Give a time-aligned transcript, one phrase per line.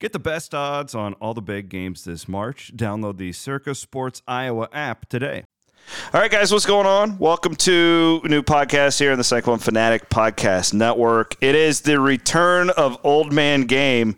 [0.00, 2.70] Get the best odds on all the big games this March.
[2.76, 5.42] Download the Circa Sports Iowa app today.
[6.14, 7.18] All right, guys, what's going on?
[7.18, 11.34] Welcome to new podcast here on the Cyclone Fanatic Podcast Network.
[11.40, 14.14] It is the return of Old Man Game,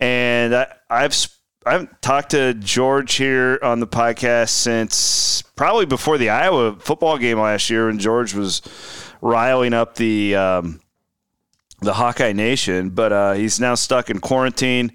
[0.00, 1.14] and I, I've
[1.64, 7.38] I've talked to George here on the podcast since probably before the Iowa football game
[7.38, 8.60] last year, when George was
[9.20, 10.80] riling up the um,
[11.82, 14.92] the Hawkeye Nation, but uh, he's now stuck in quarantine.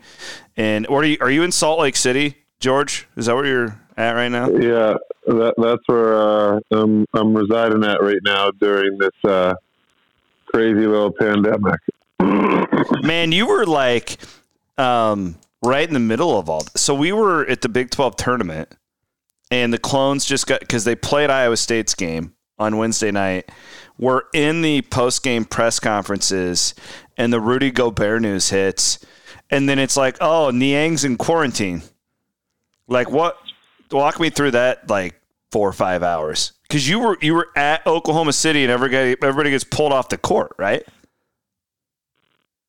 [0.55, 3.07] And or are you, are you in Salt Lake City, George?
[3.15, 4.49] Is that where you're at right now?
[4.49, 4.95] Yeah,
[5.27, 9.53] that, that's where uh, I'm, I'm residing at right now during this uh,
[10.47, 11.79] crazy little pandemic.
[13.03, 14.17] Man, you were like
[14.77, 16.61] um, right in the middle of all.
[16.61, 16.81] This.
[16.81, 18.75] So we were at the Big Twelve tournament,
[19.51, 23.51] and the clones just got because they played Iowa State's game on Wednesday night
[23.97, 26.75] we're in the post game press conferences
[27.17, 28.99] and the Rudy Gobert news hits,
[29.49, 31.81] and then it's like, oh, Niang's in quarantine.
[32.87, 33.37] Like what?
[33.91, 35.19] Walk me through that like
[35.51, 39.49] four or five hours because you were you were at Oklahoma City and everybody everybody
[39.49, 40.83] gets pulled off the court, right?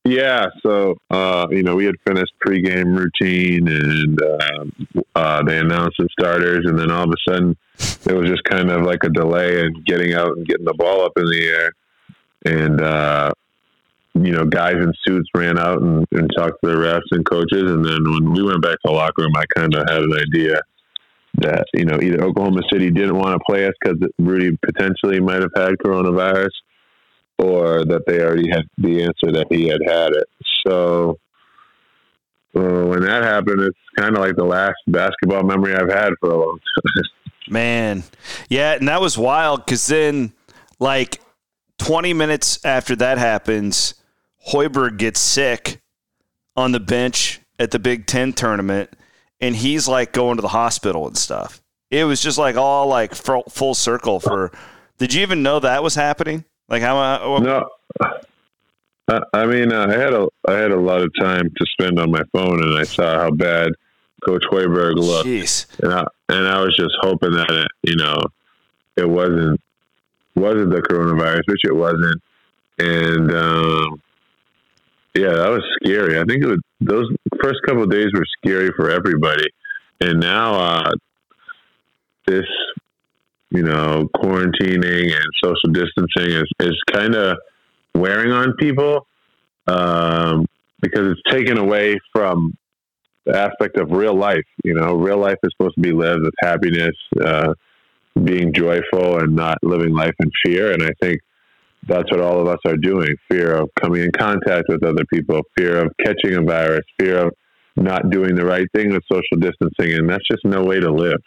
[0.08, 4.64] Yeah, so uh, you know we had finished pregame routine, and uh,
[5.14, 7.54] uh, they announced the starters, and then all of a sudden
[8.06, 11.04] it was just kind of like a delay in getting out and getting the ball
[11.04, 11.72] up in the air,
[12.46, 13.30] and uh,
[14.14, 17.70] you know guys in suits ran out and, and talked to the refs and coaches,
[17.70, 20.18] and then when we went back to the locker room, I kind of had an
[20.26, 20.58] idea
[21.34, 25.42] that you know either Oklahoma City didn't want to play us because Rudy potentially might
[25.42, 26.48] have had coronavirus
[27.38, 30.28] or that they already had the answer that he had had it.
[30.66, 31.18] So
[32.54, 36.30] uh, when that happened, it's kind of like the last basketball memory I've had for
[36.30, 37.04] a long time.
[37.50, 38.02] Man,
[38.50, 40.34] yeah, and that was wild because then,
[40.78, 41.20] like,
[41.78, 43.94] 20 minutes after that happens,
[44.48, 45.80] Hoiberg gets sick
[46.56, 48.90] on the bench at the Big Ten tournament,
[49.40, 51.62] and he's like going to the hospital and stuff.
[51.90, 54.52] It was just like all like full circle for.
[54.98, 56.44] Did you even know that was happening?
[56.68, 56.98] Like how?
[56.98, 57.68] Uh, no,
[59.32, 62.10] I mean uh, I had a I had a lot of time to spend on
[62.10, 63.70] my phone, and I saw how bad
[64.26, 65.66] Coach Hoiberg looked, Jeez.
[65.80, 68.22] and I and I was just hoping that it, you know
[68.96, 69.60] it wasn't
[70.34, 72.22] wasn't the coronavirus, which it wasn't,
[72.78, 74.02] and um,
[75.14, 76.18] yeah, that was scary.
[76.18, 77.08] I think it was those
[77.42, 79.46] first couple of days were scary for everybody,
[80.00, 80.92] and now uh,
[82.26, 82.46] this
[83.50, 87.38] you know, quarantining and social distancing is, is kind of
[87.94, 89.06] wearing on people
[89.66, 90.46] um,
[90.80, 92.54] because it's taken away from
[93.24, 94.44] the aspect of real life.
[94.64, 97.54] You know, real life is supposed to be lived with happiness, uh,
[98.22, 100.72] being joyful, and not living life in fear.
[100.72, 101.18] And I think
[101.86, 105.40] that's what all of us are doing fear of coming in contact with other people,
[105.56, 107.32] fear of catching a virus, fear of
[107.76, 109.94] not doing the right thing with social distancing.
[109.94, 111.18] And that's just no way to live.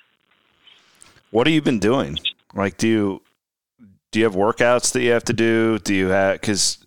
[1.32, 2.20] What have you been doing?
[2.54, 3.22] Like, do you
[4.12, 5.80] do you have workouts that you have to do?
[5.80, 6.78] Do you have because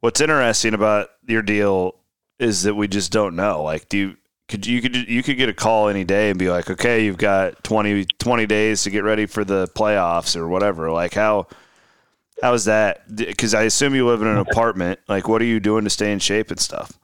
[0.00, 1.94] what's interesting about your deal
[2.38, 3.62] is that we just don't know.
[3.62, 4.16] Like, do you
[4.48, 7.16] could you could you could get a call any day and be like, okay, you've
[7.16, 10.90] got 20, 20 days to get ready for the playoffs or whatever.
[10.90, 11.46] Like, how
[12.42, 13.14] how is that?
[13.14, 14.98] Because I assume you live in an apartment.
[15.08, 16.98] Like, what are you doing to stay in shape and stuff?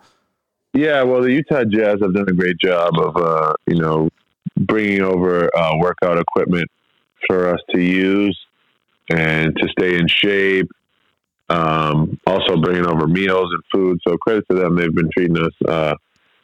[0.74, 4.10] Yeah, well, the Utah Jazz have done a great job of, uh, you know,
[4.58, 6.68] bringing over uh, workout equipment
[7.26, 8.38] for us to use
[9.10, 10.70] and to stay in shape.
[11.50, 13.98] Um, also bringing over meals and food.
[14.06, 14.76] So credit to them.
[14.76, 15.94] They've been treating us uh,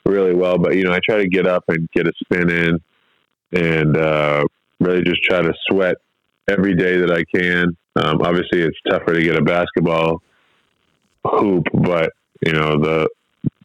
[0.07, 0.57] really well.
[0.57, 2.81] But, you know, I try to get up and get a spin in
[3.53, 4.47] and uh,
[4.81, 5.97] really just try to sweat
[6.49, 7.77] every day that I can.
[7.97, 10.23] Um, obviously, it's tougher to get a basketball
[11.25, 12.13] hoop, but,
[12.45, 13.09] you know, the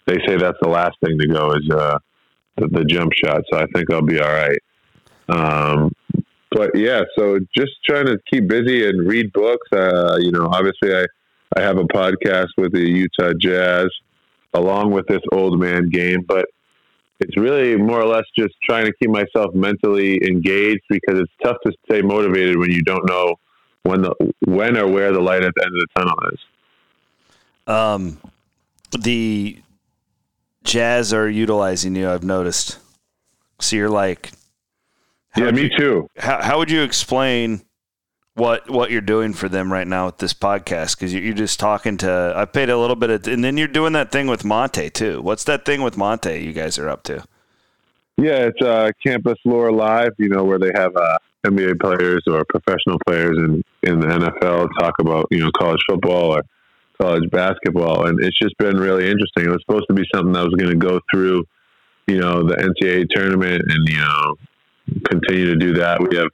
[0.05, 1.99] they say that's the last thing to go is uh,
[2.57, 3.41] the, the jump shot.
[3.51, 4.59] So I think I'll be all right.
[5.29, 5.91] Um,
[6.51, 9.67] but yeah, so just trying to keep busy and read books.
[9.71, 11.05] Uh, you know, obviously I,
[11.57, 13.87] I have a podcast with the Utah Jazz
[14.53, 16.45] along with this old man game, but
[17.19, 21.57] it's really more or less just trying to keep myself mentally engaged because it's tough
[21.65, 23.35] to stay motivated when you don't know
[23.83, 24.13] when the
[24.45, 26.39] when or where the light at the end of the tunnel is.
[27.67, 28.17] Um,
[28.99, 29.59] the
[30.63, 32.09] Jazz are utilizing you.
[32.09, 32.79] I've noticed.
[33.59, 34.31] So you're like
[35.31, 36.09] how yeah, me you, too.
[36.17, 37.61] How, how would you explain
[38.35, 40.97] what what you're doing for them right now with this podcast?
[40.97, 42.33] Because you're just talking to.
[42.35, 45.21] I paid a little bit of, and then you're doing that thing with Monte too.
[45.21, 47.23] What's that thing with Monte you guys are up to?
[48.17, 50.11] Yeah, it's uh, Campus Lore Live.
[50.17, 54.69] You know where they have uh, NBA players or professional players in in the NFL
[54.79, 56.43] talk about you know college football or
[56.99, 59.45] college basketball, and it's just been really interesting.
[59.45, 61.45] It was supposed to be something that was going to go through
[62.09, 64.35] you know, the NCAA tournament and, you know,
[65.09, 66.01] continue to do that.
[66.01, 66.27] We have,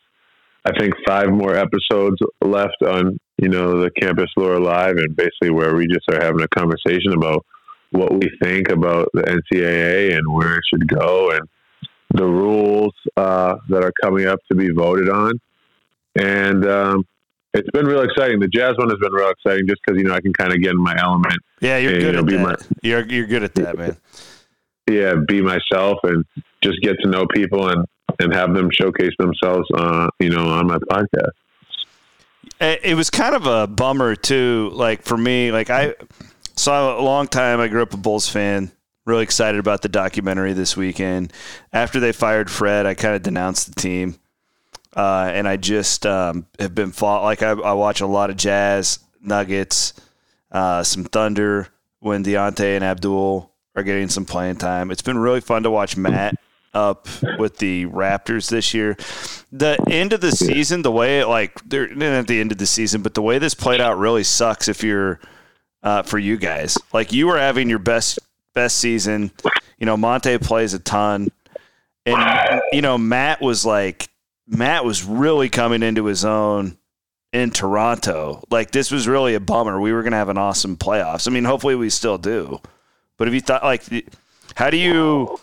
[0.65, 5.51] I think, five more episodes left on, you know, the Campus Lore Live and basically
[5.51, 7.45] where we just are having a conversation about
[7.91, 11.41] what we think about the NCAA and where it should go and
[12.13, 15.39] the rules uh, that are coming up to be voted on.
[16.15, 17.05] And um,
[17.53, 18.39] it's been real exciting.
[18.39, 20.61] The jazz one has been real exciting just because, you know, I can kind of
[20.61, 21.37] get in my element.
[21.61, 22.69] Yeah, you're and, good you know, at that.
[22.69, 23.97] my- you're, you're good at that, man.
[24.89, 26.23] yeah, be myself and
[26.61, 27.85] just get to know people and,
[28.19, 31.31] and have them showcase themselves, uh, you know, on my podcast.
[32.59, 35.93] it was kind of a bummer too like for me like i
[36.55, 38.71] saw a long time i grew up a bulls fan
[39.03, 41.33] really excited about the documentary this weekend
[41.73, 44.17] after they fired fred i kind of denounced the team
[44.95, 48.37] uh, and i just um, have been fought like I, I watch a lot of
[48.37, 49.93] jazz nuggets
[50.55, 51.67] uh, some thunder
[51.99, 54.89] when Deonte and Abdel are getting some playing time.
[54.89, 56.35] It's been really fun to watch Matt
[56.75, 57.07] up
[57.39, 58.97] with the Raptors this year.
[59.51, 62.57] The end of the season, the way it, like they're not at the end of
[62.57, 65.19] the season, but the way this played out really sucks if you're
[65.81, 66.77] uh, for you guys.
[66.93, 68.19] Like you were having your best
[68.53, 69.31] best season.
[69.79, 71.29] You know, Monte plays a ton,
[72.05, 74.09] and you know Matt was like
[74.47, 76.77] Matt was really coming into his own
[77.35, 78.43] in Toronto.
[78.49, 79.79] Like this was really a bummer.
[79.79, 81.27] We were going to have an awesome playoffs.
[81.27, 82.61] I mean, hopefully we still do.
[83.17, 83.83] But if you thought like,
[84.55, 85.39] how do you,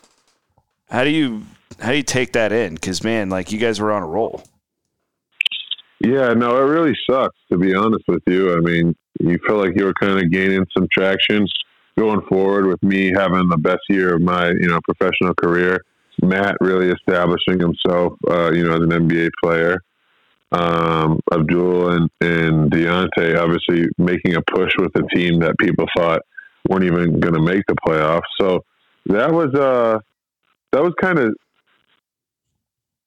[0.92, 1.42] how do you,
[1.80, 2.74] how do you take that in?
[2.74, 4.42] Because man, like you guys were on a roll.
[6.00, 8.54] Yeah, no, it really sucks to be honest with you.
[8.54, 11.46] I mean, you feel like you were kind of gaining some traction
[11.98, 15.80] going forward with me having the best year of my, you know, professional career.
[16.20, 19.78] Matt really establishing himself, uh, you know, as an NBA player.
[20.50, 26.20] Um, Abdel and, and Deonte obviously making a push with a team that people thought
[26.68, 28.28] weren't even going to make the playoffs.
[28.38, 28.62] So
[29.06, 30.00] that was uh,
[30.72, 31.34] that was kind of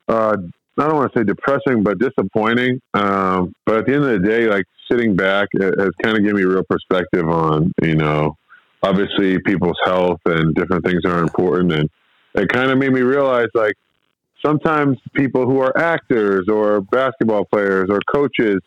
[0.07, 0.38] uh,
[0.77, 2.81] I don't want to say depressing, but disappointing.
[2.94, 6.23] Um, but at the end of the day, like sitting back, it has kind of
[6.23, 8.35] given me real perspective on, you know,
[8.83, 11.71] obviously people's health and different things are important.
[11.71, 11.89] And
[12.35, 13.73] it kind of made me realize like
[14.45, 18.59] sometimes people who are actors or basketball players or coaches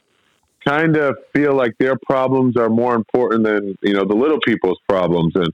[0.66, 4.78] kind of feel like their problems are more important than, you know, the little people's
[4.88, 5.32] problems.
[5.34, 5.48] And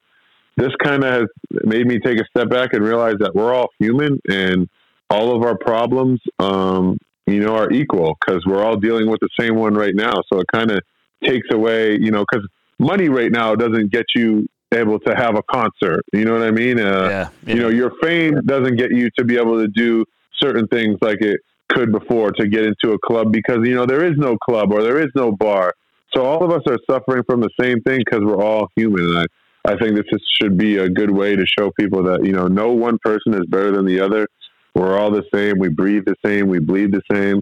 [0.57, 1.29] this kind of has
[1.65, 4.69] made me take a step back and realize that we're all human and
[5.11, 9.29] all of our problems, um, you know, are equal because we're all dealing with the
[9.39, 10.15] same one right now.
[10.33, 10.81] So it kind of
[11.25, 12.47] takes away, you know, because
[12.79, 16.03] money right now doesn't get you able to have a concert.
[16.13, 16.79] You know what I mean?
[16.79, 17.55] Uh, yeah, yeah.
[17.55, 20.05] You know, your fame doesn't get you to be able to do
[20.41, 24.05] certain things like it could before to get into a club because, you know, there
[24.05, 25.73] is no club or there is no bar.
[26.15, 29.05] So all of us are suffering from the same thing because we're all human.
[29.05, 29.25] And I,
[29.67, 30.05] I think this
[30.41, 33.47] should be a good way to show people that, you know, no one person is
[33.47, 34.27] better than the other.
[34.75, 35.59] We're all the same.
[35.59, 36.49] We breathe the same.
[36.49, 37.41] We bleed the same.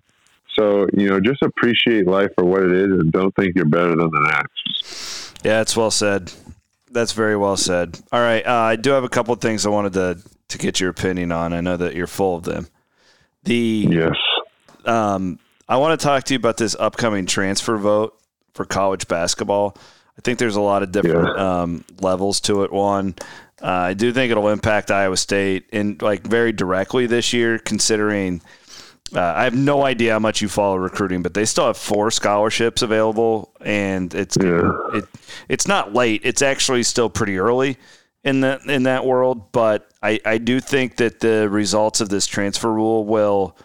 [0.56, 3.88] So, you know, just appreciate life for what it is and don't think you're better
[3.96, 5.34] than the next.
[5.42, 6.32] Yeah, it's well said.
[6.90, 7.98] That's very well said.
[8.12, 8.46] All right.
[8.46, 11.32] Uh, I do have a couple of things I wanted to, to get your opinion
[11.32, 11.52] on.
[11.54, 12.69] I know that you're full of them.
[13.44, 14.14] The Yes.
[14.84, 15.38] um,
[15.69, 18.16] I want to talk to you about this upcoming transfer vote
[18.52, 19.76] for college basketball.
[20.19, 22.73] I think there's a lot of different um, levels to it.
[22.73, 23.14] One,
[23.62, 28.43] uh, I do think it'll impact Iowa State in like very directly this year, considering
[29.15, 32.10] uh, I have no idea how much you follow recruiting, but they still have four
[32.10, 34.72] scholarships available, and it's Yeah.
[34.94, 35.05] it
[35.48, 36.22] it's not late.
[36.25, 37.77] It's actually still pretty early
[38.25, 42.27] in that in that world, but I, I do think that the results of this
[42.27, 43.56] transfer rule will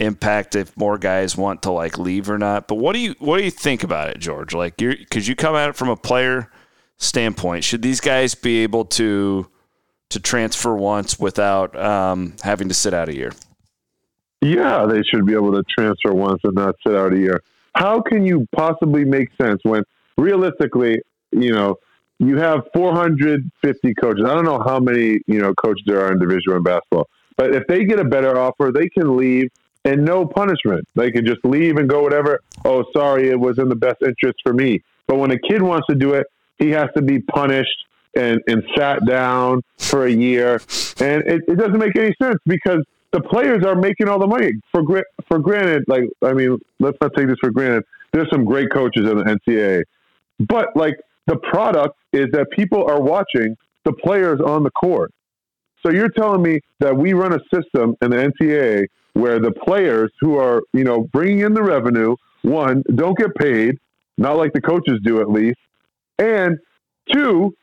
[0.00, 2.66] impact if more guys want to like leave or not.
[2.66, 4.54] But what do you what do you think about it, George?
[4.54, 6.50] Like you're because you come at it from a player
[6.96, 7.64] standpoint.
[7.64, 9.48] Should these guys be able to
[10.08, 13.32] to transfer once without um, having to sit out a year?
[14.40, 17.42] Yeah, they should be able to transfer once and not sit out a year.
[17.74, 19.84] How can you possibly make sense when
[20.16, 21.76] realistically, you know,
[22.18, 24.24] you have 450 coaches.
[24.26, 27.54] I don't know how many, you know, coaches there are in Division One basketball, but
[27.54, 29.48] if they get a better offer, they can leave
[29.84, 30.86] and no punishment.
[30.94, 32.40] They can just leave and go whatever.
[32.64, 34.82] Oh, sorry, it was in the best interest for me.
[35.06, 36.26] But when a kid wants to do it,
[36.58, 40.60] he has to be punished and, and sat down for a year.
[41.00, 44.52] And it, it doesn't make any sense because the players are making all the money.
[44.70, 44.82] For
[45.26, 47.84] for granted, like I mean, let's not take this for granted.
[48.12, 49.82] There's some great coaches in the NCAA,
[50.40, 50.94] but like
[51.26, 55.12] the product is that people are watching the players on the court.
[55.82, 60.10] So you're telling me that we run a system in the NCAA where the players
[60.20, 63.78] who are you know bringing in the revenue one don't get paid,
[64.16, 65.58] not like the coaches do at least,
[66.18, 66.58] and
[67.12, 67.54] two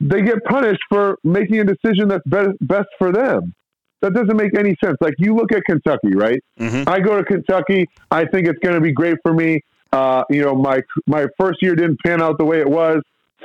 [0.00, 3.54] they get punished for making a decision that's best, best for them.
[4.02, 4.98] That doesn't make any sense.
[5.00, 6.42] Like you look at Kentucky, right?
[6.60, 6.88] Mm-hmm.
[6.88, 7.88] I go to Kentucky.
[8.10, 9.60] I think it's going to be great for me.
[9.92, 13.00] Uh, you know, my my first year didn't pan out the way it was.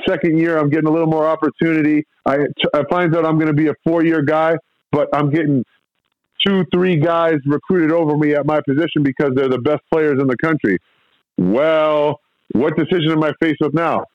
[0.07, 2.05] Second year, I'm getting a little more opportunity.
[2.25, 2.39] I,
[2.73, 4.55] I find out I'm going to be a four year guy,
[4.91, 5.63] but I'm getting
[6.45, 10.27] two, three guys recruited over me at my position because they're the best players in
[10.27, 10.77] the country.
[11.37, 12.19] Well,
[12.53, 14.05] what decision am I faced with now?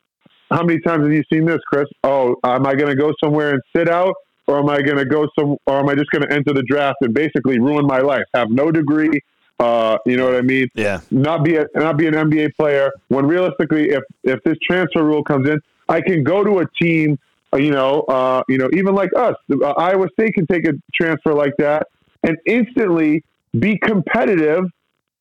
[0.50, 1.86] How many times have you seen this, Chris?
[2.02, 4.14] Oh, am I going to go somewhere and sit out,
[4.46, 6.62] or am I going to go some, or am I just going to enter the
[6.62, 8.24] draft and basically ruin my life?
[8.34, 9.20] Have no degree,
[9.58, 10.68] uh, you know what I mean?
[10.74, 11.00] Yeah.
[11.10, 12.90] Not be a, not be an NBA player.
[13.08, 17.18] When realistically, if if this transfer rule comes in, I can go to a team.
[17.52, 20.72] uh, You know, uh, you know, even like us, uh, Iowa State can take a
[20.94, 21.86] transfer like that
[22.24, 23.22] and instantly
[23.58, 24.64] be competitive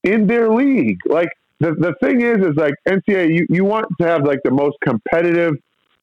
[0.04, 0.98] in their league.
[1.06, 1.30] Like
[1.60, 4.78] the, the thing is, is like NCAA, you, you want to have like the most
[4.84, 5.54] competitive,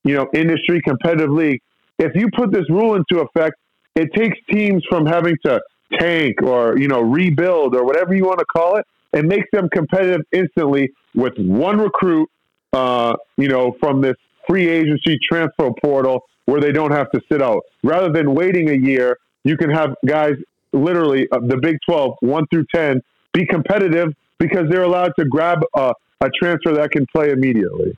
[0.05, 1.61] you know, industry competitive league.
[1.99, 3.57] If you put this rule into effect,
[3.97, 5.61] it takes teams from having to
[5.99, 9.69] tank or, you know, rebuild or whatever you want to call it and makes them
[9.71, 12.29] competitive instantly with one recruit,
[12.73, 14.15] uh, you know, from this
[14.49, 17.63] free agency transfer portal where they don't have to sit out.
[17.83, 20.35] Rather than waiting a year, you can have guys
[20.73, 23.01] literally uh, the Big 12, 1 through 10,
[23.33, 27.97] be competitive because they're allowed to grab a, a transfer that can play immediately.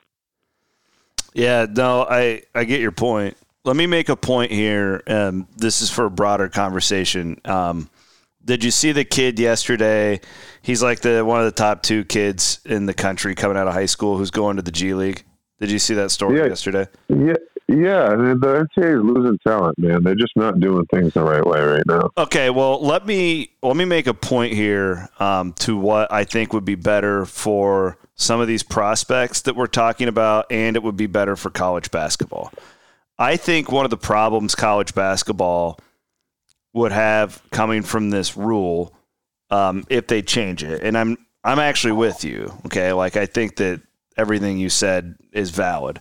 [1.35, 3.37] Yeah, no, I, I get your point.
[3.65, 5.03] Let me make a point here.
[5.07, 7.41] Um, this is for a broader conversation.
[7.45, 7.89] Um,
[8.45, 10.21] did you see the kid yesterday?
[10.63, 13.73] He's like the one of the top two kids in the country coming out of
[13.73, 15.23] high school who's going to the G League.
[15.61, 16.47] Did you see that story Yeah.
[16.47, 16.89] yesterday?
[17.09, 17.35] Yeah,
[17.73, 18.11] yeah.
[18.11, 20.03] The NCAA is losing talent, man.
[20.03, 22.11] They're just not doing things the right way right now.
[22.17, 26.53] Okay, well let me let me make a point here um, to what I think
[26.53, 30.97] would be better for some of these prospects that we're talking about, and it would
[30.97, 32.53] be better for college basketball.
[33.19, 35.79] I think one of the problems college basketball
[36.73, 38.95] would have coming from this rule,
[39.51, 42.53] um, if they change it, and I'm I'm actually with you.
[42.67, 43.83] Okay, like I think that
[44.17, 46.01] everything you said is valid.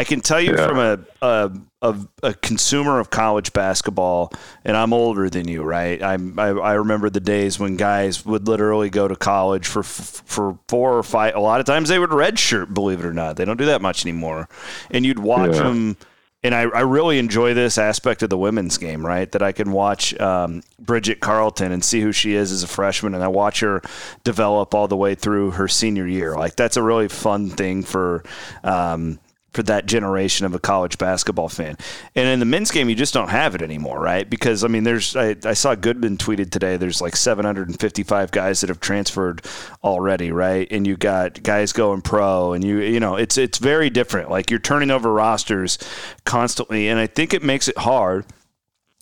[0.00, 0.66] I can tell you Yeah.
[0.66, 1.50] from a, a
[1.82, 4.32] a a consumer of college basketball,
[4.64, 6.02] and I'm older than you, right?
[6.02, 10.58] I'm, I I remember the days when guys would literally go to college for for
[10.68, 11.34] four or five.
[11.34, 13.36] A lot of times they would redshirt, believe it or not.
[13.36, 14.48] They don't do that much anymore,
[14.90, 15.64] and you'd watch Yeah.
[15.64, 15.96] them.
[16.42, 19.30] And I, I really enjoy this aspect of the women's game, right?
[19.30, 23.12] That I can watch um, Bridget Carleton and see who she is as a freshman,
[23.14, 23.82] and I watch her
[24.24, 26.34] develop all the way through her senior year.
[26.36, 28.24] Like that's a really fun thing for
[28.64, 29.18] um,
[29.52, 31.76] for that generation of a college basketball fan.
[32.14, 34.28] And in the men's game, you just don't have it anymore, right?
[34.28, 36.76] Because I mean, there's I, I saw Goodman tweeted today.
[36.76, 39.44] There's like 755 guys that have transferred
[39.82, 40.68] already, right?
[40.70, 44.30] And you got guys going pro, and you you know it's it's very different.
[44.30, 45.78] Like you're turning over rosters
[46.24, 48.24] constantly, and I think it makes it hard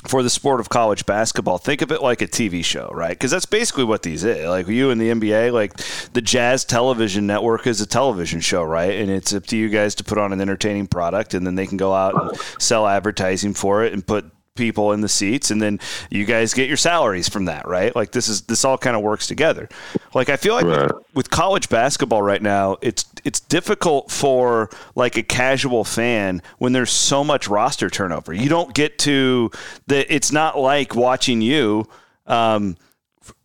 [0.06, 1.58] for the sport of college basketball.
[1.58, 3.10] Think of it like a TV show, right?
[3.10, 4.46] Because that's basically what these is.
[4.46, 5.76] Like you and the NBA, like
[6.12, 8.94] the Jazz Television Network is a television show, right?
[8.94, 11.66] And it's up to you guys to put on an entertaining product, and then they
[11.66, 15.62] can go out and sell advertising for it and put people in the seats and
[15.62, 17.96] then you guys get your salaries from that right?
[17.96, 19.68] Like this is this all kind of works together.
[20.14, 20.82] Like i feel like Right.
[20.88, 26.72] with, with college basketball right now it's it's difficult for like a casual fan when
[26.72, 28.32] there's so much roster turnover.
[28.34, 29.50] You don't get to
[29.86, 31.88] the it's not like watching you
[32.26, 32.76] um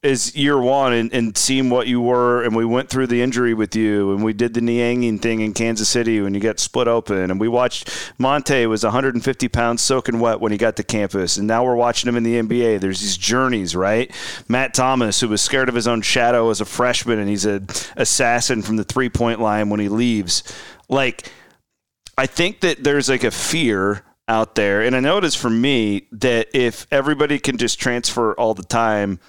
[0.01, 3.53] is year one and, and seeing what you were and we went through the injury
[3.53, 6.87] with you and we did the Nianging thing in Kansas City when you got split
[6.87, 11.37] open and we watched Monte was 150 pounds soaking wet when he got to campus
[11.37, 14.11] and now we're watching him in the NBA there's these journeys right?
[14.47, 17.61] Matt Thomas who was scared of his own shadow as a freshman and he's a
[17.95, 20.43] assassin from the three point line when he leaves.
[20.89, 21.29] Like
[22.17, 25.49] I think that there's like a fear out there, and I know it is for
[25.49, 29.19] me that if everybody can just transfer all the time,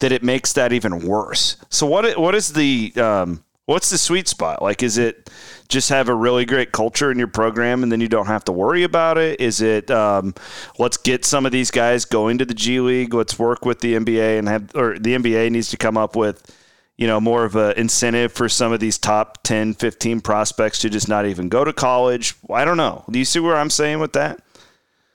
[0.00, 1.56] that it makes that even worse.
[1.68, 2.18] So what?
[2.18, 4.62] What is the um, what's the sweet spot?
[4.62, 5.30] Like, is it
[5.68, 8.52] just have a really great culture in your program, and then you don't have to
[8.52, 9.40] worry about it?
[9.40, 10.34] Is it um,
[10.78, 13.14] let's get some of these guys going to the G League?
[13.14, 16.56] Let's work with the NBA and have, or the NBA needs to come up with
[17.00, 20.90] you know, more of an incentive for some of these top 10, 15 prospects to
[20.90, 22.34] just not even go to college.
[22.52, 23.06] I don't know.
[23.10, 24.42] Do you see where I'm saying with that?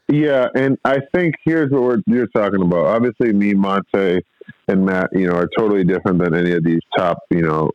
[0.07, 2.87] Yeah, and I think here's what you're talking about.
[2.87, 4.21] Obviously, me, Monte,
[4.67, 7.71] and Matt, you know, are totally different than any of these top, you know,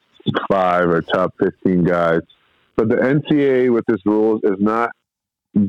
[0.51, 2.21] five or top fifteen guys.
[2.77, 4.91] But the NCAA with this rules is not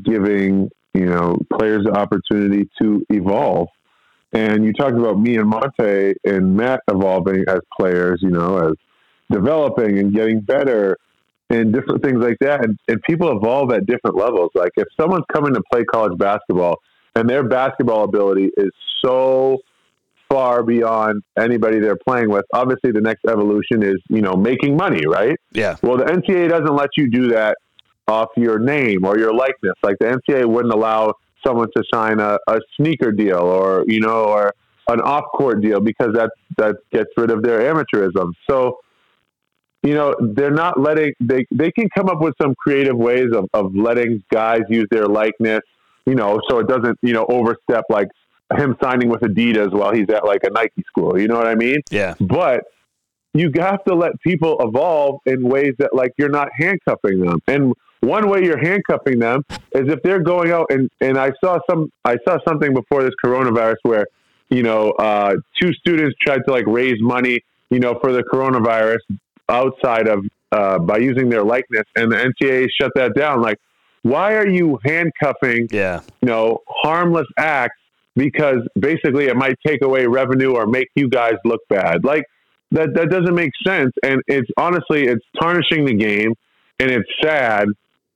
[0.02, 3.68] giving you know players the opportunity to evolve.
[4.32, 8.72] And you talked about me and Monte and Matt evolving as players, you know, as
[9.30, 10.96] developing and getting better.
[11.50, 12.64] and different things like that.
[12.64, 14.50] And, and people evolve at different levels.
[14.54, 16.78] Like if someone's coming to play college basketball
[17.14, 18.70] and their basketball ability is
[19.04, 19.58] so
[20.32, 25.06] far beyond anybody they're playing with, obviously the next evolution is, you know, making money,
[25.06, 25.36] right?
[25.52, 25.76] Yeah.
[25.82, 27.58] Well, the NCAA doesn't let you do that
[28.08, 29.74] off your name or your likeness.
[29.82, 31.12] Like the NCAA wouldn't allow
[31.46, 34.54] someone to sign a, a sneaker deal or, you know, or
[34.88, 38.32] an off court deal because that, that gets rid of their amateurism.
[38.48, 38.78] So,
[39.82, 43.46] you know, they're not letting, they, they can come up with some creative ways of,
[43.52, 45.60] of letting guys use their likeness,
[46.06, 48.08] you know, so it doesn't, you know, overstep like
[48.56, 51.18] him signing with Adidas while he's at like a Nike school.
[51.18, 51.80] You know what I mean?
[51.90, 52.14] Yeah.
[52.20, 52.64] But
[53.34, 57.38] you have to let people evolve in ways that like you're not handcuffing them.
[57.46, 61.58] And one way you're handcuffing them is if they're going out and, and I saw
[61.70, 64.06] some I saw something before this coronavirus where,
[64.50, 68.98] you know, uh, two students tried to like raise money, you know, for the coronavirus
[69.48, 73.40] outside of uh, by using their likeness and the NCAA shut that down.
[73.40, 73.58] Like,
[74.02, 76.00] why are you handcuffing, Yeah.
[76.20, 77.78] you know, harmless acts
[78.14, 82.04] because basically it might take away revenue or make you guys look bad.
[82.04, 82.24] Like
[82.70, 86.34] that that doesn't make sense, and it's honestly it's tarnishing the game,
[86.78, 87.68] and it's sad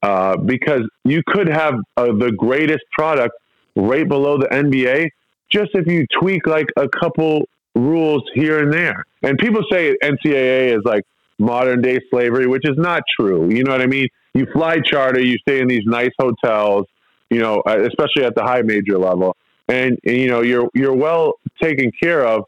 [0.02, 3.34] uh, because you could have uh, the greatest product
[3.74, 5.08] right below the NBA
[5.50, 9.04] just if you tweak like a couple rules here and there.
[9.22, 11.04] And people say NCAA is like
[11.38, 13.50] modern day slavery, which is not true.
[13.50, 14.08] You know what I mean?
[14.34, 16.86] You fly charter, you stay in these nice hotels,
[17.30, 19.36] you know, uh, especially at the high major level
[19.68, 22.44] and, and, you know you're you're well taken care of.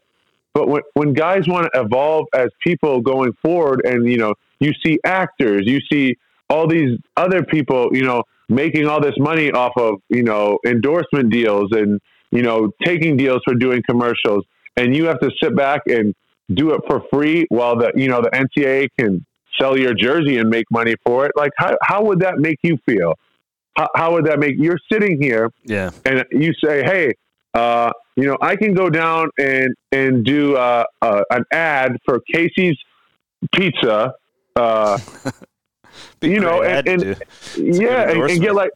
[0.53, 4.71] But when when guys want to evolve as people going forward, and you know you
[4.85, 6.17] see actors, you see
[6.49, 11.31] all these other people, you know, making all this money off of you know endorsement
[11.31, 11.99] deals and
[12.31, 14.43] you know taking deals for doing commercials,
[14.75, 16.15] and you have to sit back and
[16.53, 19.25] do it for free while the you know the NCAA can
[19.59, 21.31] sell your jersey and make money for it.
[21.35, 23.13] Like how how would that make you feel?
[23.79, 25.91] How, how would that make you're sitting here Yeah.
[26.05, 27.13] and you say, "Hey,
[27.53, 32.19] uh, you know, I can go down and and do uh, uh, an ad for
[32.31, 32.77] Casey's
[33.55, 34.13] Pizza,
[34.57, 34.97] uh,
[36.21, 37.23] You know, and- and-
[37.57, 38.71] yeah, and, and get like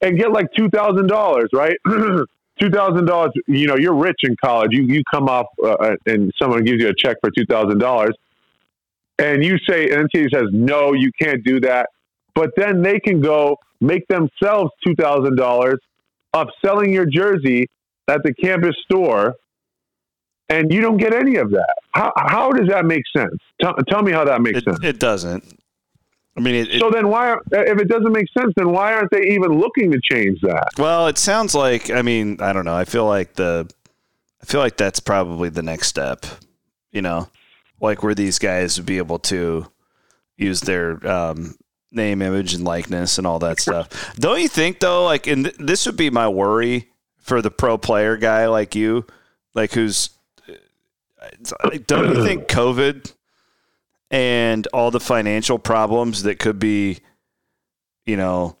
[0.00, 1.76] and get like two thousand dollars, right?
[1.86, 3.32] two thousand dollars.
[3.46, 4.70] You know, you're rich in college.
[4.72, 8.14] You you come off uh, and someone gives you a check for two thousand dollars,
[9.18, 11.90] and you say, and NCAA says, "No, you can't do that."
[12.34, 15.78] But then they can go make themselves two thousand dollars
[16.32, 17.68] of selling your jersey
[18.08, 19.34] at the campus store,
[20.48, 21.74] and you don't get any of that.
[21.92, 23.34] How how does that make sense?
[23.60, 24.78] Tell, tell me how that makes It, sense.
[24.82, 25.58] it doesn't.
[26.38, 29.10] I mean, it, it, so then why, if it doesn't make sense, then why aren't
[29.10, 30.68] they even looking to change that?
[30.76, 31.90] well, it sounds like.
[31.90, 32.76] I mean, I don't know.
[32.76, 33.68] I feel like the.
[34.42, 36.26] I feel like that's probably the next step.
[36.92, 37.28] You know,
[37.80, 39.66] like where these guys would be able to
[40.36, 41.54] use their um,
[41.90, 44.14] name, image, and likeness and all that stuff.
[44.16, 45.04] Don't you think though?
[45.04, 49.06] Like, and th- this would be my worry for the pro player guy like you,
[49.54, 50.10] like who's.
[50.40, 53.12] Uh, don't you think COVID
[54.10, 57.00] and all the financial problems that could be,
[58.04, 58.56] you know,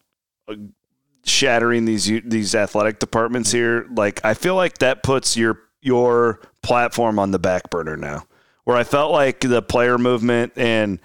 [1.24, 7.18] shattering these these athletic departments here, like I feel like that puts your your platform
[7.18, 8.26] on the back burner now.
[8.64, 10.98] Where I felt like the player movement and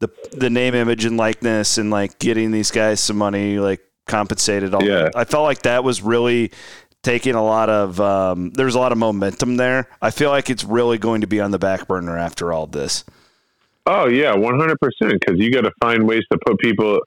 [0.00, 4.74] the the name, image, and likeness, and like getting these guys some money, like compensated.
[4.74, 5.10] All Yeah.
[5.14, 6.52] I felt like that was really
[7.02, 8.00] taking a lot of.
[8.00, 9.88] Um, there's a lot of momentum there.
[10.00, 13.04] I feel like it's really going to be on the back burner after all this.
[13.86, 15.20] Oh yeah, one hundred percent.
[15.20, 17.00] Because you got to find ways to put people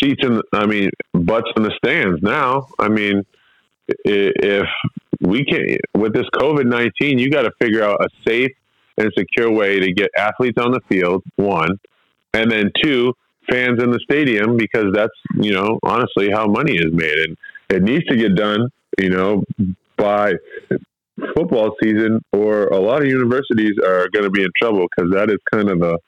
[0.00, 0.40] seats in.
[0.52, 2.22] I mean, butts in the stands.
[2.22, 3.24] Now, I mean,
[4.04, 4.66] if
[5.20, 8.52] we can with this COVID nineteen, you got to figure out a safe
[8.98, 11.22] and secure way to get athletes on the field.
[11.36, 11.78] One,
[12.34, 13.14] and then two,
[13.50, 17.36] fans in the stadium because that's you know honestly how money is made, and
[17.68, 18.68] it needs to get done.
[18.98, 19.44] You know,
[19.96, 20.34] by
[21.34, 25.30] football season, or a lot of universities are going to be in trouble because that
[25.30, 25.98] is kind of the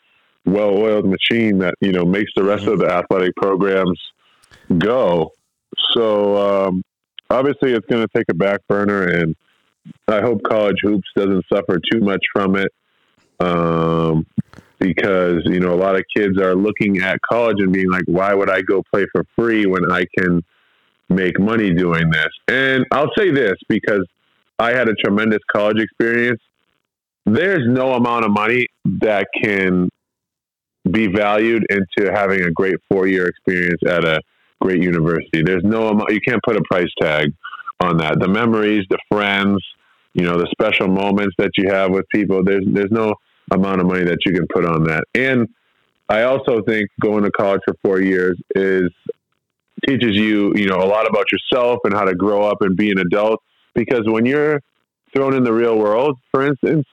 [0.44, 4.00] well-oiled machine that you know makes the rest of the athletic programs
[4.78, 5.32] go.
[5.92, 6.82] So um,
[7.30, 9.34] obviously, it's going to take a back burner, and
[10.08, 12.72] I hope college hoops doesn't suffer too much from it.
[13.40, 14.26] Um,
[14.78, 18.34] because you know a lot of kids are looking at college and being like, "Why
[18.34, 20.42] would I go play for free when I can
[21.08, 24.06] make money doing this?" And I'll say this because
[24.58, 26.40] I had a tremendous college experience.
[27.26, 28.66] There's no amount of money
[29.00, 29.88] that can
[30.90, 34.20] be valued into having a great four year experience at a
[34.60, 35.42] great university.
[35.42, 37.32] There's no amount, you can't put a price tag
[37.80, 38.20] on that.
[38.20, 39.64] The memories, the friends,
[40.14, 43.14] you know, the special moments that you have with people, there's, there's no
[43.50, 45.04] amount of money that you can put on that.
[45.14, 45.48] And
[46.08, 48.90] I also think going to college for four years is
[49.86, 52.90] teaches you, you know, a lot about yourself and how to grow up and be
[52.90, 53.42] an adult.
[53.74, 54.60] Because when you're
[55.14, 56.86] thrown in the real world, for instance,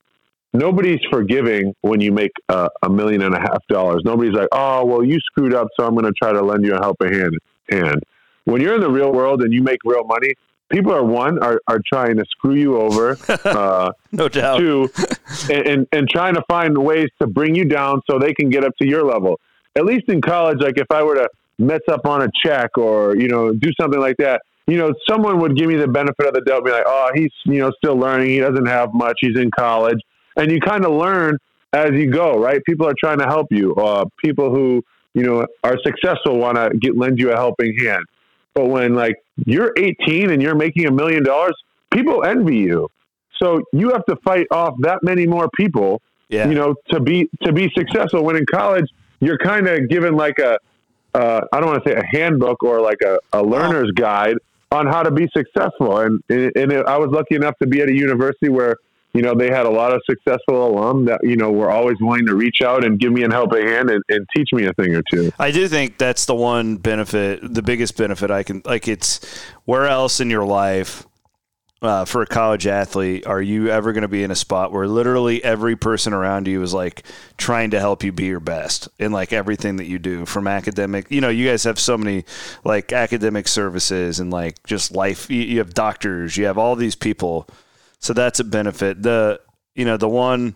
[0.53, 4.01] nobody's forgiving when you make a, million and a half dollars.
[4.03, 6.73] Nobody's like, oh, well, you screwed up, so I'm going to try to lend you
[6.75, 7.33] a helping hand.
[7.69, 8.03] Hand.
[8.45, 10.33] When you're in the real world and you make real money,
[10.71, 13.17] people are one are, are trying to screw you over.
[13.51, 14.59] Uh, no doubt.
[14.59, 14.89] Two,
[15.49, 18.63] and, and and trying to find ways to bring you down so they can get
[18.63, 19.39] up to your level.
[19.75, 23.15] At least in college, like if I were to mess up on a check or
[23.17, 26.33] you know do something like that, you know, someone would give me the benefit of
[26.33, 29.37] the doubt, be like, oh, he's you know still learning, he doesn't have much, he's
[29.37, 29.99] in college,
[30.37, 31.37] and you kind of learn
[31.73, 32.63] as you go, right?
[32.65, 33.73] People are trying to help you.
[33.75, 38.05] Uh, people who you know are successful want to get lend you a helping hand.
[38.53, 41.53] But when like you're 18 and you're making a million dollars,
[41.93, 42.89] people envy you.
[43.41, 46.47] So you have to fight off that many more people, Yeah.
[46.47, 48.23] you know, to be to be successful.
[48.23, 48.85] When in college,
[49.19, 50.57] you're kind of given like a
[51.13, 54.37] uh, I don't want to say a handbook or like a, a learner's guide
[54.71, 55.97] on how to be successful.
[55.99, 58.75] And and it, I was lucky enough to be at a university where
[59.13, 62.25] you know they had a lot of successful alum that you know were always willing
[62.25, 64.95] to reach out and give me a helping hand and, and teach me a thing
[64.95, 65.31] or two.
[65.39, 68.87] I do think that's the one benefit, the biggest benefit I can like.
[68.87, 71.05] It's where else in your life
[71.81, 74.87] uh, for a college athlete are you ever going to be in a spot where
[74.87, 77.03] literally every person around you is like
[77.37, 81.09] trying to help you be your best in like everything that you do from academic
[81.09, 82.23] you know you guys have so many
[82.63, 86.95] like academic services and like just life you, you have doctors you have all these
[86.95, 87.47] people
[88.01, 89.39] so that's a benefit the
[89.75, 90.55] you know the one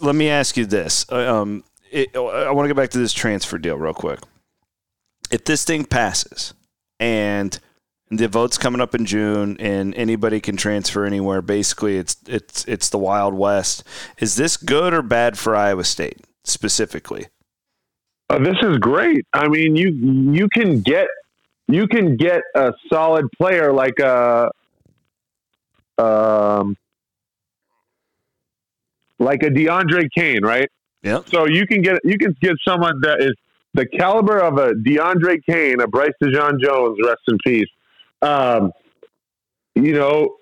[0.00, 3.58] let me ask you this um it, i want to go back to this transfer
[3.58, 4.20] deal real quick
[5.30, 6.54] if this thing passes
[6.98, 7.58] and
[8.10, 11.42] the vote's coming up in June, and anybody can transfer anywhere.
[11.42, 13.82] Basically, it's it's it's the Wild West.
[14.18, 17.26] Is this good or bad for Iowa State specifically?
[18.30, 19.26] Uh, this is great.
[19.32, 21.08] I mean, you you can get
[21.68, 24.50] you can get a solid player like a
[25.98, 26.76] um
[29.18, 30.68] like a DeAndre Kane, right?
[31.02, 31.28] Yep.
[31.28, 33.32] So you can get you can get someone that is
[33.74, 37.68] the caliber of a DeAndre Kane, a Bryce DeJean Jones, rest in peace.
[38.22, 38.72] Um,
[39.74, 40.36] you know,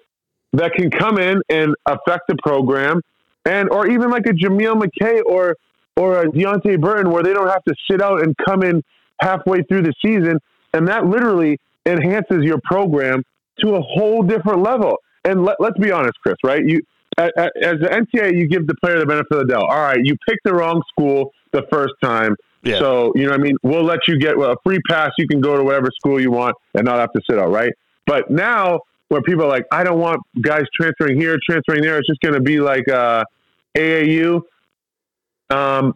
[0.53, 3.01] that can come in and affect the program,
[3.45, 5.57] and or even like a Jameel McKay or
[5.97, 8.83] or a Deonte Burton, where they don't have to sit out and come in
[9.21, 10.39] halfway through the season,
[10.73, 13.23] and that literally enhances your program
[13.61, 14.97] to a whole different level.
[15.25, 16.63] And let, let's be honest, Chris, right?
[16.65, 16.81] You
[17.17, 19.65] as the NCAA, you give the player the benefit of the doubt.
[19.69, 22.35] All right, you picked the wrong school the first time.
[22.63, 22.79] Yeah.
[22.79, 23.57] So, you know what I mean?
[23.63, 25.11] We'll let you get a free pass.
[25.19, 27.73] You can go to whatever school you want and not have to sit out, right?
[28.07, 32.09] But now, where people are like, I don't want guys transferring here, transferring there, it's
[32.09, 33.25] just going to be like uh,
[33.77, 34.41] AAU.
[35.51, 35.95] Um,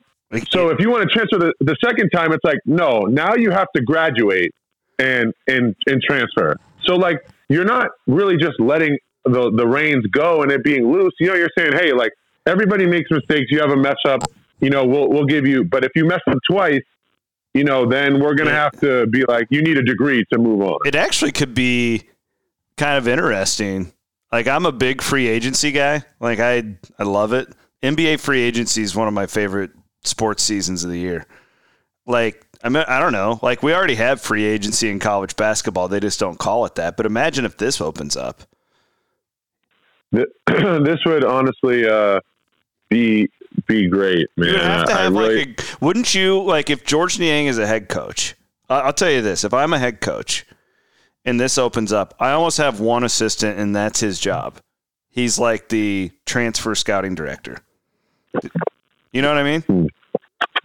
[0.50, 3.50] so if you want to transfer the, the second time, it's like, no, now you
[3.50, 4.52] have to graduate
[4.98, 6.56] and, and, and transfer.
[6.84, 8.98] So, like, you're not really just letting
[9.32, 11.12] the, the reins go and it being loose.
[11.20, 12.12] You know, you're saying, hey, like,
[12.46, 13.46] everybody makes mistakes.
[13.50, 14.22] You have a mess up
[14.60, 15.64] you know, we'll we'll give you.
[15.64, 16.82] But if you mess up twice,
[17.54, 20.62] you know, then we're gonna have to be like, you need a degree to move
[20.62, 20.78] on.
[20.84, 22.04] It actually could be
[22.76, 23.92] kind of interesting.
[24.32, 26.02] Like I'm a big free agency guy.
[26.20, 27.48] Like I I love it.
[27.82, 29.70] NBA free agency is one of my favorite
[30.02, 31.26] sports seasons of the year.
[32.06, 33.38] Like I mean, I don't know.
[33.42, 35.86] Like we already have free agency in college basketball.
[35.86, 36.96] They just don't call it that.
[36.96, 38.42] But imagine if this opens up.
[40.12, 42.20] This would honestly uh,
[42.88, 43.28] be
[43.66, 44.48] be great, man.
[44.48, 47.66] You have to have I like a, wouldn't you like if George Niang is a
[47.66, 48.34] head coach?
[48.68, 50.46] I- I'll tell you this: if I'm a head coach
[51.24, 54.58] and this opens up, I almost have one assistant, and that's his job.
[55.10, 57.58] He's like the transfer scouting director.
[59.12, 59.88] You know what I mean?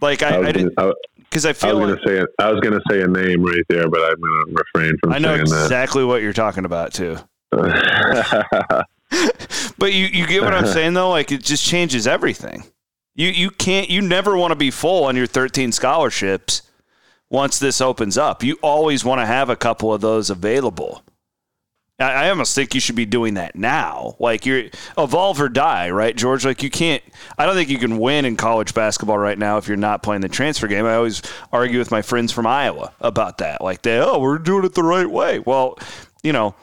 [0.00, 2.26] Like I, I I gonna, did I, because I I feel was like, gonna say.
[2.38, 5.16] I was gonna say a name right there, but I'm gonna refrain from it.
[5.16, 7.16] I know exactly what you're talking about too.
[9.76, 11.10] But you, you get what I'm saying though?
[11.10, 12.64] Like it just changes everything.
[13.14, 16.62] You you can't you never want to be full on your 13 scholarships
[17.30, 18.42] once this opens up.
[18.42, 21.02] You always want to have a couple of those available.
[21.98, 24.16] I, I almost think you should be doing that now.
[24.18, 24.64] Like you're
[24.96, 26.44] evolve or die, right, George?
[26.44, 27.02] Like you can't
[27.36, 30.22] I don't think you can win in college basketball right now if you're not playing
[30.22, 30.86] the transfer game.
[30.86, 31.22] I always
[31.52, 33.60] argue with my friends from Iowa about that.
[33.60, 35.40] Like they, oh, we're doing it the right way.
[35.40, 35.78] Well,
[36.22, 36.54] you know,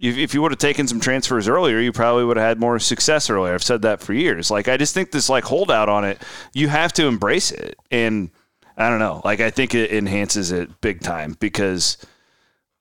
[0.00, 3.28] if, you would have taken some transfers earlier, you probably would have had more success
[3.30, 3.54] earlier.
[3.54, 4.50] I've said that for years.
[4.50, 7.78] Like I just think this like holdout on it, you have to embrace it.
[7.90, 8.30] And
[8.76, 11.98] I don't know, like I think it enhances it big time because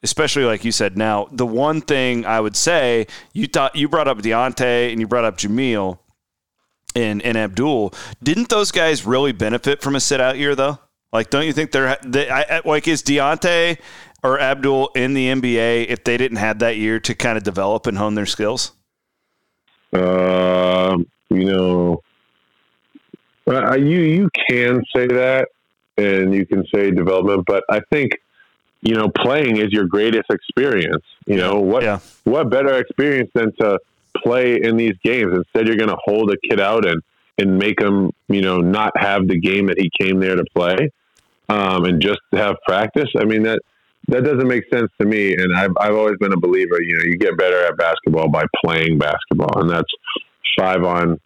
[0.03, 4.07] especially like you said now, the one thing I would say, you thought you brought
[4.07, 5.97] up Deonte and you brought up Jameel.
[6.95, 7.93] and and Abdel.
[8.23, 10.79] Didn't those guys really benefit from a sit out year though?
[11.13, 13.79] Like, don't you think they're they, I, like is Deonte
[14.23, 17.87] or Abdel in the NBA if they didn't have that year to kind of develop
[17.87, 18.71] and hone their skills?
[19.93, 20.97] Uh,
[21.29, 22.01] you know,
[23.47, 25.47] uh, you you can say that,
[25.97, 28.11] and you can say development, but I think
[28.81, 31.03] you know playing is your greatest experience.
[31.25, 31.99] You know what yeah.
[32.25, 33.79] what better experience than to
[34.17, 35.33] play in these games?
[35.33, 37.01] Instead, you're going to hold a kid out and
[37.37, 40.91] and make him you know not have the game that he came there to play,
[41.47, 43.09] um, and just have practice.
[43.17, 43.59] I mean that
[44.09, 45.33] that doesn't make sense to me.
[45.33, 46.81] And I've I've always been a believer.
[46.81, 49.91] You know, you get better at basketball by playing basketball, and that's
[50.57, 51.19] five on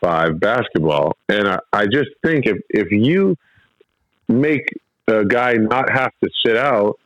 [0.00, 1.16] five basketball.
[1.28, 3.36] And I, I just think if if you
[4.28, 4.68] make
[5.08, 6.98] a guy not have to sit out,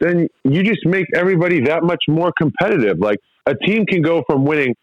[0.00, 2.98] then you just make everybody that much more competitive.
[2.98, 4.74] Like a team can go from winning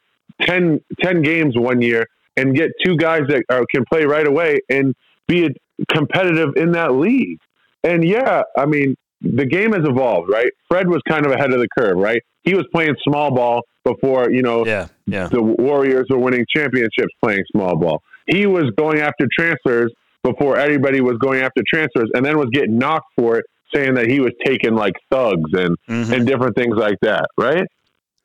[0.42, 4.60] 10, 10 games one year and get two guys that are, can play right away
[4.70, 4.96] and
[5.28, 5.50] be
[5.90, 7.40] competitive in that league.
[7.84, 10.52] And yeah, I mean, the game has evolved, right?
[10.68, 12.22] Fred was kind of ahead of the curve, right?
[12.44, 15.28] He was playing small ball before, you know, yeah, yeah.
[15.28, 18.02] the Warriors were winning championships playing small ball.
[18.28, 22.78] He was going after transfers before everybody was going after transfers and then was getting
[22.78, 26.14] knocked for it, saying that he was taking like thugs and, mm-hmm.
[26.14, 27.66] and different things like that, right?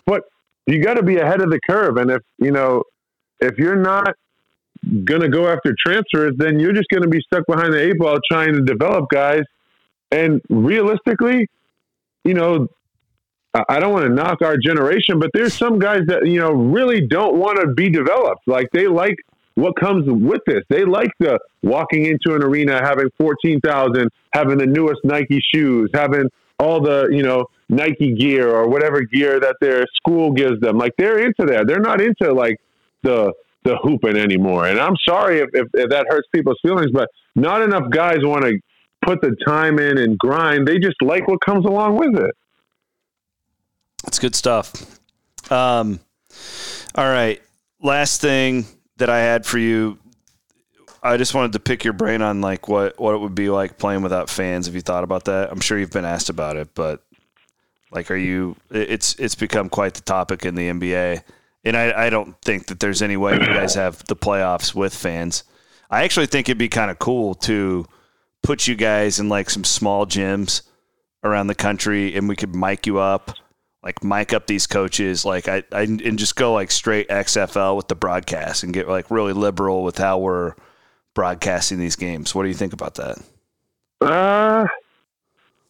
[0.04, 0.22] But
[0.66, 1.96] you got to be ahead of the curve.
[1.96, 2.82] And if, you know,
[3.40, 4.14] if you're not
[5.04, 7.98] going to go after transfers, then you're just going to be stuck behind the eight
[7.98, 9.42] ball trying to develop guys–
[10.10, 11.48] and realistically,
[12.24, 12.68] you know,
[13.68, 17.06] I don't want to knock our generation, but there's some guys that, you know, really
[17.06, 18.46] don't want to be developed.
[18.46, 19.16] Like they like
[19.54, 20.62] what comes with this.
[20.68, 26.28] They like the walking into an arena, having 14,000, having the newest Nike shoes, having
[26.58, 30.78] all the, you know, Nike gear or whatever gear that their school gives them.
[30.78, 31.66] Like they're into that.
[31.66, 32.58] They're not into like
[33.02, 33.32] the,
[33.64, 34.66] the hooping anymore.
[34.68, 38.44] And I'm sorry if, if, if that hurts people's feelings, but not enough guys want
[38.44, 38.58] to
[39.02, 40.66] put the time in and grind.
[40.66, 42.34] They just like what comes along with it.
[44.04, 44.72] That's good stuff.
[45.50, 46.00] Um,
[46.94, 47.40] all right.
[47.80, 49.98] Last thing that I had for you,
[51.02, 53.78] I just wanted to pick your brain on like what, what it would be like
[53.78, 54.66] playing without fans.
[54.66, 55.50] Have you thought about that?
[55.50, 57.02] I'm sure you've been asked about it, but
[57.90, 58.56] like, are you?
[58.70, 61.22] It's it's become quite the topic in the NBA,
[61.64, 64.94] and I, I don't think that there's any way you guys have the playoffs with
[64.94, 65.44] fans.
[65.90, 67.86] I actually think it'd be kind of cool to
[68.42, 70.62] put you guys in like some small gyms
[71.24, 73.32] around the country and we could mic you up
[73.82, 77.88] like mic up these coaches like I, I and just go like straight xfl with
[77.88, 80.54] the broadcast and get like really liberal with how we're
[81.18, 82.32] broadcasting these games.
[82.32, 83.18] What do you think about that?
[84.00, 84.66] Uh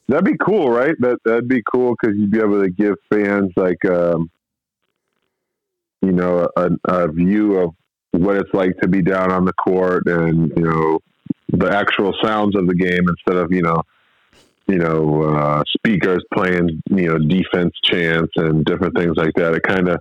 [0.07, 0.95] that'd be cool right?
[0.99, 4.31] That that'd be cool because you'd be able to give fans like um
[6.03, 7.75] you know a, a view of
[8.11, 10.99] what it's like to be down on the court and you know
[11.59, 13.83] the actual sounds of the game instead of you know
[14.67, 19.55] you know uh, speakers playing you know defense chants and different things like that.
[19.55, 20.01] It kind of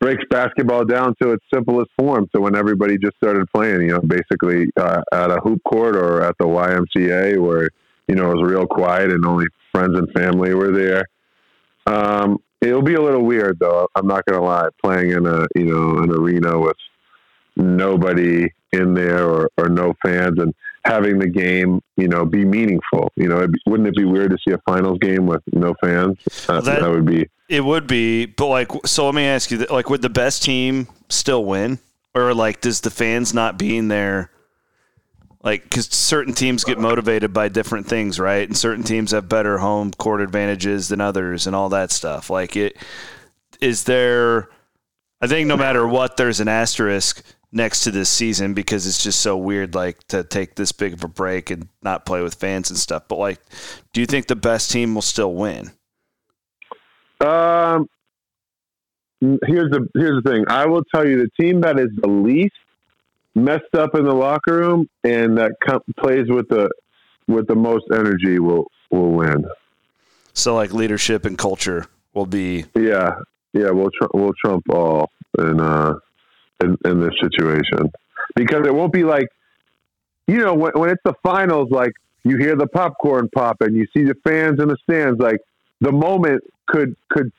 [0.00, 2.28] breaks basketball down to its simplest form.
[2.34, 6.22] So when everybody just started playing, you know, basically uh, at a hoop court or
[6.22, 7.70] at the YMCA where
[8.08, 11.04] you know it was real quiet and only friends and family were there.
[11.86, 13.88] Um, it'll be a little weird though.
[13.94, 16.76] I'm not gonna lie, playing in a you know an arena with
[17.56, 20.52] nobody in there or, or no fans and
[20.84, 23.10] having the game, you know, be meaningful.
[23.16, 26.18] You know, be, wouldn't it be weird to see a finals game with no fans?
[26.48, 27.28] Uh, that, that, would be.
[27.48, 30.88] It would be, but like, so let me ask you: like, would the best team
[31.08, 31.78] still win,
[32.14, 34.30] or like, does the fans not being there?
[35.42, 38.48] Like, because certain teams get motivated by different things, right?
[38.48, 42.30] And certain teams have better home court advantages than others, and all that stuff.
[42.30, 42.76] Like, it
[43.60, 44.48] is there.
[45.20, 47.22] I think no matter what, there's an asterisk
[47.54, 51.04] next to this season because it's just so weird like to take this big of
[51.04, 53.04] a break and not play with fans and stuff.
[53.08, 53.38] But like
[53.92, 55.70] do you think the best team will still win?
[57.20, 57.88] Um
[59.20, 60.44] here's the here's the thing.
[60.48, 62.54] I will tell you the team that is the least
[63.34, 66.68] messed up in the locker room and that com- plays with the
[67.28, 69.44] with the most energy will will win.
[70.32, 73.14] So like leadership and culture will be yeah.
[73.52, 75.94] Yeah we'll tr- we'll trump all and uh
[76.62, 77.90] in, in this situation
[78.34, 79.28] because it won't be like,
[80.26, 81.92] you know, when, when it's the finals, like
[82.24, 85.40] you hear the popcorn pop and you see the fans in the stands, like
[85.80, 87.30] the moment could could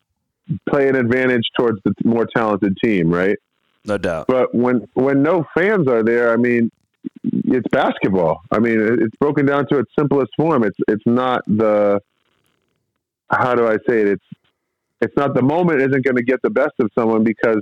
[0.69, 3.37] play an advantage towards the more talented team, right?
[3.85, 4.27] No doubt.
[4.27, 6.71] But when when no fans are there, I mean,
[7.23, 8.41] it's basketball.
[8.51, 10.63] I mean, it's broken down to its simplest form.
[10.63, 12.01] It's it's not the
[13.29, 14.07] how do I say it?
[14.07, 14.25] It's
[15.01, 17.61] it's not the moment isn't going to get the best of someone because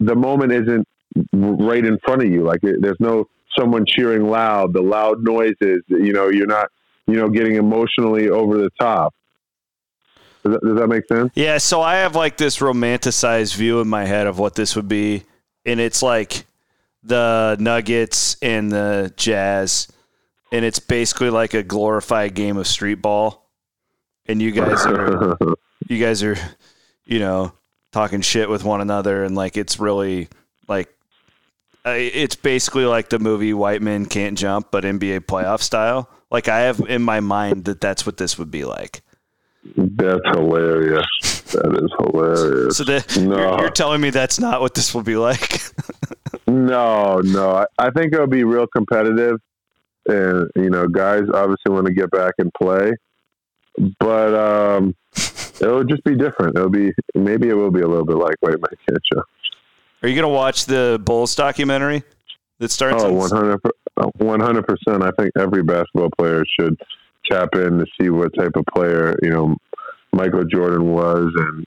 [0.00, 0.86] the moment isn't
[1.32, 2.42] right in front of you.
[2.42, 5.82] Like there's no someone cheering loud, the loud noises.
[5.88, 6.70] You know, you're not
[7.06, 9.14] you know getting emotionally over the top.
[10.44, 11.32] Does that, does that make sense?
[11.34, 11.58] Yeah.
[11.58, 15.24] So I have like this romanticized view in my head of what this would be,
[15.66, 16.46] and it's like
[17.02, 19.88] the Nuggets and the Jazz,
[20.52, 23.46] and it's basically like a glorified game of street ball.
[24.26, 25.36] And you guys are
[25.88, 26.36] you guys are,
[27.04, 27.52] you know,
[27.92, 30.28] talking shit with one another, and like it's really
[30.68, 30.94] like
[31.84, 36.10] it's basically like the movie White Men Can't Jump, but NBA playoff style.
[36.30, 39.02] Like I have in my mind that that's what this would be like.
[39.76, 41.06] That's hilarious.
[41.52, 42.76] That is hilarious.
[42.76, 43.36] So the, no.
[43.36, 45.60] you're, you're telling me that's not what this will be like?
[46.46, 47.50] no, no.
[47.50, 49.40] I, I think it'll be real competitive,
[50.06, 52.92] and you know, guys obviously want to get back and play,
[53.98, 54.94] but um,
[55.60, 56.56] it'll just be different.
[56.56, 59.26] It'll be maybe it will be a little bit like White Man Can't Jump.
[60.02, 62.04] Are you going to watch the Bulls documentary
[62.58, 63.02] that starts?
[63.02, 65.02] Oh, 100 percent.
[65.02, 66.76] I think every basketball player should
[67.30, 69.56] tap in to see what type of player you know
[70.12, 71.66] Michael Jordan was, and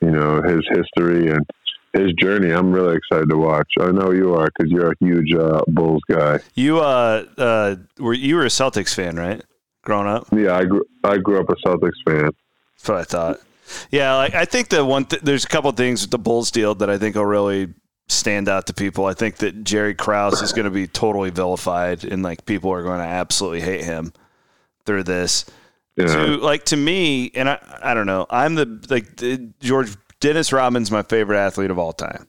[0.00, 1.46] you know his history and
[1.92, 2.50] his journey.
[2.50, 3.70] I'm really excited to watch.
[3.80, 6.40] I know you are because you're a huge uh, Bulls guy.
[6.54, 9.42] You uh, uh, were you were a Celtics fan, right?
[9.82, 10.26] Growing up.
[10.32, 12.30] Yeah, I grew I grew up a Celtics fan.
[12.82, 13.40] That's what I thought.
[13.90, 16.74] Yeah, like I think the one th- there's a couple things with the Bulls deal
[16.76, 17.72] that I think will really
[18.08, 19.06] stand out to people.
[19.06, 22.82] I think that Jerry Krause is going to be totally vilified, and like people are
[22.82, 24.12] going to absolutely hate him
[24.84, 25.46] through this.
[25.96, 26.06] Yeah.
[26.06, 28.26] To like to me, and I I don't know.
[28.28, 32.26] I'm the like the, George Dennis Rodman's my favorite athlete of all time.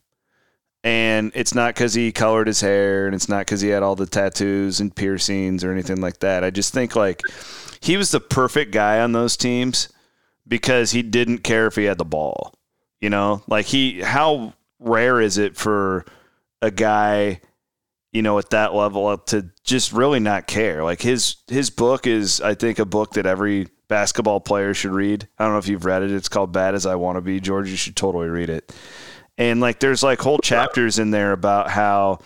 [0.85, 3.95] And it's not because he colored his hair and it's not because he had all
[3.95, 6.43] the tattoos and piercings or anything like that.
[6.43, 7.21] I just think like
[7.79, 9.87] he was the perfect guy on those teams
[10.47, 12.53] because he didn't care if he had the ball.
[12.99, 16.05] You know, like he, how rare is it for
[16.61, 17.41] a guy,
[18.13, 20.83] you know, at that level to just really not care?
[20.83, 25.27] Like his his book is, I think, a book that every basketball player should read.
[25.37, 26.11] I don't know if you've read it.
[26.11, 27.39] It's called Bad as I Want to Be.
[27.39, 28.73] George, you should totally read it.
[29.37, 32.19] And like, there's like whole chapters in there about how,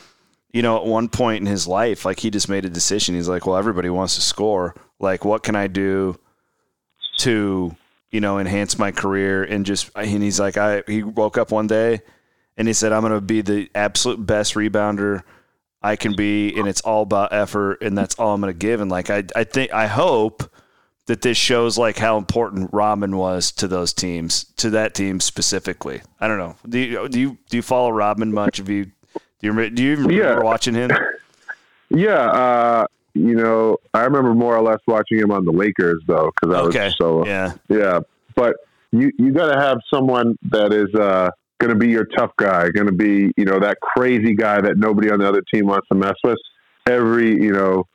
[0.52, 3.16] you know, at one point in his life, like he just made a decision.
[3.16, 4.76] He's like, well, everybody wants to score.
[5.00, 6.20] Like, what can I do
[7.20, 7.76] to
[8.12, 11.68] you know, enhance my career and just and he's like I he woke up one
[11.68, 12.02] day
[12.58, 15.24] and he said I'm going to be the absolute best rebounder
[15.82, 18.82] I can be and it's all about effort and that's all I'm going to give
[18.82, 20.50] and like I I think I hope
[21.08, 26.02] that this shows like how important Rodman was to those teams, to that team specifically.
[26.20, 26.56] I don't know.
[26.68, 28.58] Do you do you do you follow Rodman much?
[28.58, 30.40] Have you do you do you remember yeah.
[30.40, 30.92] watching him?
[31.90, 36.32] Yeah, uh, you know, I remember more or less watching him on the Lakers though,
[36.36, 36.86] because I okay.
[36.86, 38.00] was so yeah, yeah.
[38.36, 38.56] But
[38.92, 42.70] you you got to have someone that is uh, going to be your tough guy,
[42.70, 45.88] going to be you know that crazy guy that nobody on the other team wants
[45.92, 46.38] to mess with.
[46.88, 47.86] Every you know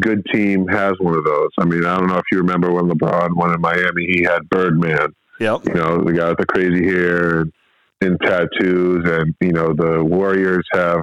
[0.00, 1.50] good team has one of those.
[1.58, 4.48] I mean, I don't know if you remember when LeBron won in Miami, he had
[4.48, 5.14] Birdman.
[5.38, 5.66] Yep.
[5.66, 7.52] You know, the guy with the crazy hair and,
[8.00, 11.00] and tattoos, and you know the Warriors have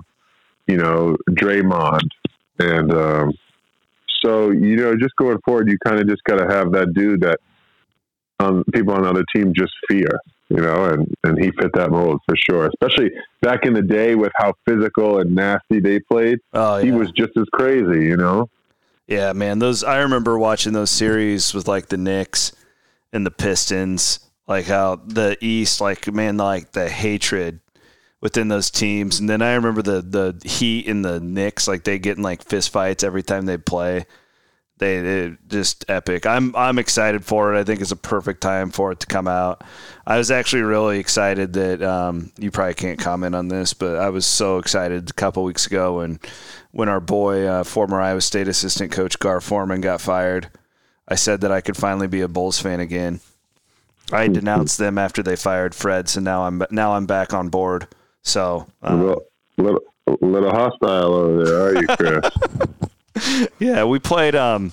[0.67, 2.07] you know Draymond
[2.59, 2.93] and.
[2.93, 3.33] Um,
[4.23, 7.21] so you know, just going forward, you kind of just got to have that dude
[7.21, 7.39] that
[8.39, 11.91] um, people on the other team just fear, you know, and and he fit that
[11.91, 12.67] mold for sure.
[12.67, 16.83] Especially back in the day with how physical and nasty they played, oh, yeah.
[16.83, 18.49] he was just as crazy, you know.
[19.07, 19.59] Yeah, man.
[19.59, 22.51] Those I remember watching those series with like the Knicks
[23.11, 27.59] and the Pistons, like how the East, like man, like the hatred
[28.21, 29.19] within those teams.
[29.19, 32.43] And then I remember the the Heat and the Knicks, like they get in like
[32.43, 34.05] fist fights every time they play.
[34.77, 36.25] They, they just epic.
[36.25, 37.59] I'm I'm excited for it.
[37.59, 39.61] I think it's a perfect time for it to come out.
[40.07, 44.09] I was actually really excited that um, you probably can't comment on this, but I
[44.09, 46.19] was so excited a couple weeks ago when
[46.71, 50.49] when our boy, uh, former Iowa State assistant coach Gar Forman, got fired.
[51.09, 53.19] I said that I could finally be a Bulls fan again.
[54.11, 57.87] I denounced them after they fired Fred, so now I'm now I'm back on board.
[58.23, 59.25] So uh, a little,
[59.57, 59.81] little,
[60.21, 63.49] little hostile over there, are you, Chris?
[63.59, 64.71] yeah, we played um,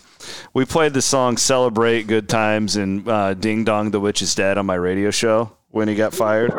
[0.55, 4.59] we played the song "Celebrate Good Times" and uh, "Ding Dong, the Witch is Dead"
[4.59, 6.53] on my radio show when he got fired.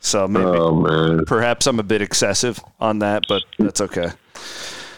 [0.00, 4.10] So maybe, oh, perhaps I'm a bit excessive on that, but that's okay.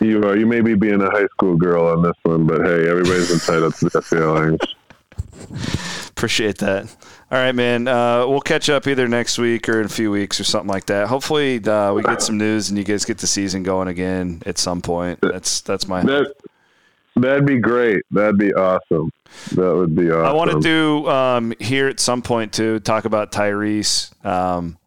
[0.01, 0.37] You are.
[0.37, 3.77] You may be being a high school girl on this one, but hey, everybody's entitled
[3.77, 4.59] to their feelings.
[6.17, 6.85] Appreciate that.
[7.31, 7.87] All right, man.
[7.87, 10.87] Uh, we'll catch up either next week or in a few weeks or something like
[10.87, 11.09] that.
[11.09, 14.57] Hopefully, uh, we get some news and you guys get the season going again at
[14.57, 15.19] some point.
[15.21, 16.03] That's that's my.
[16.03, 16.33] That,
[17.17, 18.03] that'd be great.
[18.11, 19.12] That'd be awesome.
[19.53, 20.27] That would be awesome.
[20.27, 24.11] I want to do um, here at some point to talk about Tyrese.
[24.25, 24.79] Um,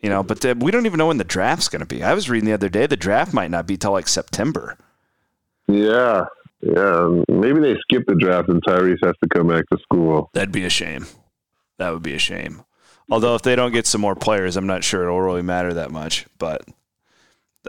[0.00, 2.02] You know, but the, we don't even know when the draft's going to be.
[2.04, 4.78] I was reading the other day the draft might not be till like September.
[5.66, 6.26] Yeah,
[6.60, 7.22] yeah.
[7.28, 10.30] Maybe they skip the draft and Tyrese has to come back to school.
[10.34, 11.06] That'd be a shame.
[11.78, 12.62] That would be a shame.
[13.10, 15.90] Although if they don't get some more players, I'm not sure it'll really matter that
[15.90, 16.26] much.
[16.38, 16.62] But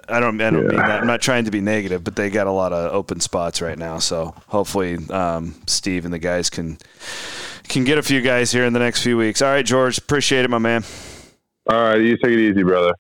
[0.08, 0.40] I don't.
[0.42, 0.68] I don't Yeah.
[0.70, 1.02] mean that.
[1.02, 3.78] I'm not trying to be negative, but they got a lot of open spots right
[3.78, 4.00] now.
[4.00, 6.78] So hopefully, um, Steve and the guys can
[7.68, 9.42] can get a few guys here in the next few weeks.
[9.42, 9.98] All right, George.
[9.98, 10.84] Appreciate it, my man.
[11.70, 12.94] All right, you take it easy, brother.